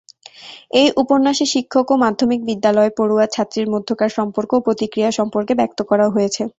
এ 0.73 0.93
উপন্যাসে 1.01 1.45
শিক্ষক 1.53 1.85
ও 1.91 2.05
মাধ্যমিক 2.05 2.41
বিদ্যালয়ে 2.49 2.95
পড়ুয়া 2.97 3.25
ছাত্রীর 3.27 3.67
মধ্যকার 3.73 4.09
সম্পর্ক 4.17 4.49
ও 4.53 4.65
প্রতিক্রিয়া 4.67 5.09
সম্পর্কে 5.19 5.53
ব্যক্ত 5.61 5.79
করা 5.89 6.05
হয়েছে। 6.15 6.41